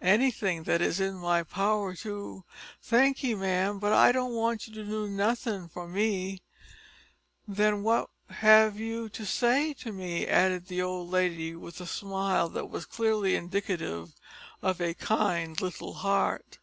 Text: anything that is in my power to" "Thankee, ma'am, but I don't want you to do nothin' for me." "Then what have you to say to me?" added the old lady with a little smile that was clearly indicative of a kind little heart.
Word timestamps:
anything 0.00 0.62
that 0.62 0.80
is 0.80 0.98
in 0.98 1.14
my 1.16 1.42
power 1.42 1.94
to" 1.94 2.42
"Thankee, 2.90 3.34
ma'am, 3.34 3.78
but 3.78 3.92
I 3.92 4.12
don't 4.12 4.32
want 4.32 4.66
you 4.66 4.72
to 4.72 4.82
do 4.82 5.08
nothin' 5.10 5.68
for 5.68 5.86
me." 5.86 6.40
"Then 7.46 7.82
what 7.82 8.08
have 8.30 8.80
you 8.80 9.10
to 9.10 9.26
say 9.26 9.74
to 9.74 9.92
me?" 9.92 10.26
added 10.26 10.68
the 10.68 10.80
old 10.80 11.10
lady 11.10 11.54
with 11.54 11.76
a 11.80 11.82
little 11.82 11.86
smile 11.96 12.48
that 12.48 12.70
was 12.70 12.86
clearly 12.86 13.36
indicative 13.36 14.14
of 14.62 14.80
a 14.80 14.94
kind 14.94 15.60
little 15.60 15.92
heart. 15.92 16.60